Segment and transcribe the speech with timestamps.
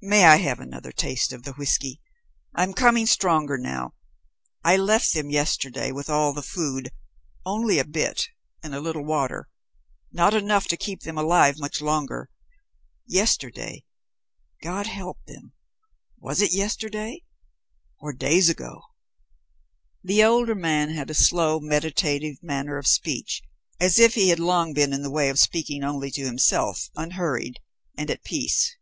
[0.00, 2.00] "May I have another taste of the whisky?
[2.54, 3.92] I'm coming stronger now.
[4.64, 6.92] I left them yesterday with all the food
[7.44, 8.28] only a bit
[8.62, 9.50] and a little water
[10.10, 12.30] not enough to keep them alive much longer.
[13.06, 13.84] Yesterday
[14.62, 15.52] God help them
[16.18, 17.24] was it yesterday
[17.98, 18.80] or days ago?"
[20.02, 23.42] The older man had a slow, meditative manner of speech
[23.78, 27.60] as if he had long been in the way of speaking only to himself, unhurried,
[27.94, 28.74] and at peace.